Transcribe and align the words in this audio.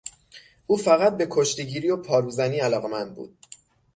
او 0.67 0.77
فقط 0.77 1.17
به 1.17 1.27
کشتیگیری 1.31 1.89
و 1.91 1.97
پاروزنی 1.97 2.59
علاقمند 2.59 3.15
بود. 3.15 3.37